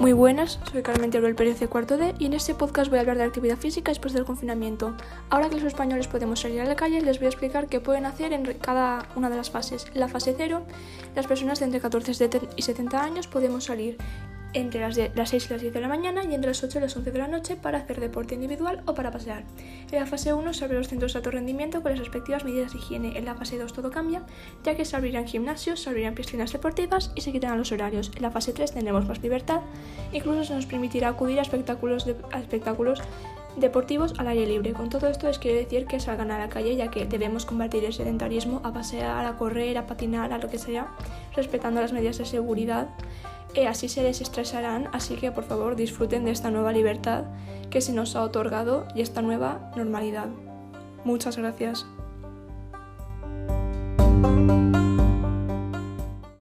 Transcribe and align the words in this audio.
Muy 0.00 0.14
buenas, 0.14 0.58
soy 0.72 0.80
Carmen 0.80 1.10
Teruel 1.10 1.34
Pérez 1.34 1.60
de 1.60 1.68
Cuarto 1.68 1.98
D 1.98 2.14
y 2.18 2.24
en 2.24 2.32
este 2.32 2.54
podcast 2.54 2.88
voy 2.88 2.96
a 2.96 3.00
hablar 3.02 3.18
de 3.18 3.24
actividad 3.24 3.58
física 3.58 3.90
después 3.90 4.14
del 4.14 4.24
confinamiento. 4.24 4.96
Ahora 5.28 5.50
que 5.50 5.56
los 5.56 5.64
españoles 5.64 6.08
podemos 6.08 6.40
salir 6.40 6.62
a 6.62 6.64
la 6.64 6.74
calle, 6.74 7.02
les 7.02 7.18
voy 7.18 7.26
a 7.26 7.28
explicar 7.28 7.66
qué 7.66 7.80
pueden 7.80 8.06
hacer 8.06 8.32
en 8.32 8.44
cada 8.54 9.06
una 9.14 9.28
de 9.28 9.36
las 9.36 9.50
fases. 9.50 9.88
En 9.92 10.00
la 10.00 10.08
fase 10.08 10.34
0, 10.34 10.62
las 11.14 11.26
personas 11.26 11.58
de 11.58 11.66
entre 11.66 11.82
14 11.82 12.12
y 12.56 12.62
70 12.62 13.04
años 13.04 13.26
podemos 13.26 13.64
salir 13.64 13.98
entre 14.52 14.80
las, 14.80 14.98
las 15.14 15.30
6 15.30 15.46
y 15.46 15.52
las 15.52 15.62
10 15.62 15.74
de 15.74 15.80
la 15.80 15.88
mañana 15.88 16.24
y 16.24 16.34
entre 16.34 16.50
las 16.50 16.62
8 16.62 16.78
y 16.78 16.80
las 16.80 16.96
11 16.96 17.10
de 17.10 17.18
la 17.18 17.28
noche 17.28 17.56
para 17.56 17.78
hacer 17.78 18.00
deporte 18.00 18.34
individual 18.34 18.82
o 18.86 18.94
para 18.94 19.10
pasear. 19.10 19.44
En 19.90 19.98
la 19.98 20.06
fase 20.06 20.32
1 20.32 20.52
se 20.52 20.64
abren 20.64 20.78
los 20.78 20.88
centros 20.88 21.12
de 21.12 21.18
alto 21.18 21.30
rendimiento 21.30 21.82
con 21.82 21.92
las 21.92 22.00
respectivas 22.00 22.44
medidas 22.44 22.72
de 22.72 22.78
higiene. 22.78 23.18
En 23.18 23.24
la 23.24 23.34
fase 23.34 23.58
2 23.58 23.72
todo 23.72 23.90
cambia, 23.90 24.22
ya 24.64 24.74
que 24.74 24.84
se 24.84 24.96
abrirán 24.96 25.26
gimnasios, 25.26 25.80
se 25.80 25.90
abrirán 25.90 26.14
piscinas 26.14 26.52
deportivas 26.52 27.12
y 27.14 27.20
se 27.20 27.32
quitarán 27.32 27.58
los 27.58 27.72
horarios. 27.72 28.10
En 28.16 28.22
la 28.22 28.30
fase 28.30 28.52
3 28.52 28.72
tendremos 28.72 29.06
más 29.06 29.22
libertad, 29.22 29.60
incluso 30.12 30.44
se 30.44 30.54
nos 30.54 30.66
permitirá 30.66 31.08
acudir 31.08 31.38
a 31.38 31.42
espectáculos, 31.42 32.06
a 32.32 32.40
espectáculos 32.40 33.00
deportivos 33.56 34.14
al 34.18 34.28
aire 34.28 34.46
libre. 34.46 34.72
Con 34.72 34.88
todo 34.88 35.08
esto 35.08 35.26
les 35.26 35.38
quiero 35.38 35.58
decir 35.58 35.86
que 35.86 36.00
salgan 36.00 36.30
a 36.30 36.38
la 36.38 36.48
calle 36.48 36.76
ya 36.76 36.90
que 36.90 37.06
debemos 37.06 37.46
combatir 37.46 37.84
el 37.84 37.92
sedentarismo 37.92 38.60
a 38.64 38.72
pasear, 38.72 39.26
a 39.26 39.36
correr, 39.36 39.78
a 39.78 39.86
patinar, 39.86 40.32
a 40.32 40.38
lo 40.38 40.48
que 40.48 40.58
sea, 40.58 40.88
respetando 41.34 41.80
las 41.80 41.92
medidas 41.92 42.18
de 42.18 42.26
seguridad 42.26 42.88
y 43.54 43.60
así 43.66 43.88
se 43.88 44.02
desestresarán, 44.02 44.88
así 44.92 45.16
que 45.16 45.32
por 45.32 45.44
favor 45.44 45.76
disfruten 45.76 46.24
de 46.24 46.30
esta 46.30 46.50
nueva 46.50 46.72
libertad 46.72 47.24
que 47.70 47.80
se 47.80 47.92
nos 47.92 48.16
ha 48.16 48.22
otorgado 48.22 48.86
y 48.94 49.02
esta 49.02 49.22
nueva 49.22 49.72
normalidad. 49.76 50.28
Muchas 51.04 51.36
gracias. 51.36 51.86